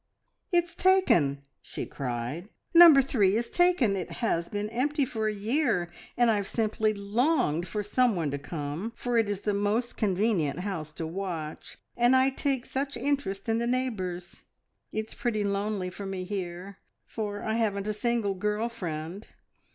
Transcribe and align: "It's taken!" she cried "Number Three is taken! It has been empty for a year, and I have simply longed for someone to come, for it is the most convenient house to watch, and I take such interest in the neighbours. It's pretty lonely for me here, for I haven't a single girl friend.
"It's 0.51 0.73
taken!" 0.73 1.43
she 1.61 1.85
cried 1.85 2.49
"Number 2.73 3.03
Three 3.03 3.35
is 3.37 3.51
taken! 3.51 3.95
It 3.95 4.13
has 4.13 4.49
been 4.49 4.67
empty 4.71 5.05
for 5.05 5.27
a 5.27 5.31
year, 5.31 5.91
and 6.17 6.31
I 6.31 6.37
have 6.37 6.47
simply 6.47 6.91
longed 6.91 7.67
for 7.67 7.83
someone 7.83 8.31
to 8.31 8.39
come, 8.39 8.93
for 8.95 9.19
it 9.19 9.29
is 9.29 9.41
the 9.41 9.53
most 9.53 9.97
convenient 9.97 10.61
house 10.61 10.91
to 10.93 11.05
watch, 11.05 11.77
and 11.95 12.15
I 12.15 12.31
take 12.31 12.65
such 12.65 12.97
interest 12.97 13.47
in 13.47 13.59
the 13.59 13.67
neighbours. 13.67 14.41
It's 14.91 15.13
pretty 15.13 15.43
lonely 15.43 15.91
for 15.91 16.07
me 16.07 16.23
here, 16.23 16.79
for 17.05 17.43
I 17.43 17.53
haven't 17.53 17.85
a 17.87 17.93
single 17.93 18.33
girl 18.33 18.69
friend. 18.69 19.27